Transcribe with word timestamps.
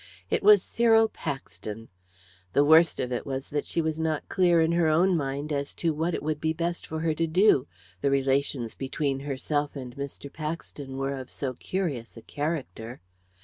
It 0.31 0.41
was 0.41 0.63
Cyril 0.63 1.09
Paxton. 1.09 1.87
The 2.53 2.65
worst 2.65 2.99
of 2.99 3.11
it 3.11 3.23
was 3.23 3.49
that 3.49 3.67
she 3.67 3.81
was 3.81 3.99
not 3.99 4.27
clear 4.29 4.59
in 4.59 4.71
her 4.71 4.87
own 4.87 5.15
mind 5.15 5.53
as 5.53 5.75
to 5.75 5.93
what 5.93 6.15
it 6.15 6.23
would 6.23 6.41
be 6.41 6.53
best 6.53 6.87
for 6.87 7.01
her 7.01 7.13
to 7.13 7.27
do 7.27 7.67
the 8.01 8.09
relations 8.09 8.73
between 8.73 9.19
herself 9.19 9.75
and 9.75 9.95
Mr. 9.95 10.33
Paxton 10.33 10.97
were 10.97 11.13
of 11.15 11.29
so 11.29 11.53
curious 11.53 12.17
a 12.17 12.23
character. 12.23 12.99